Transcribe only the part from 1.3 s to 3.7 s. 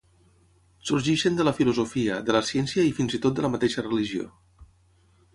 de la filosofia, de la ciència i fins i tot de la